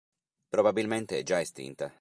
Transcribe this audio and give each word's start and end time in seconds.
Probabilmente 0.47 1.19
è 1.19 1.21
già 1.23 1.39
estinta. 1.39 1.87